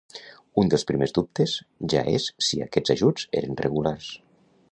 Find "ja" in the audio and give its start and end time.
1.95-2.01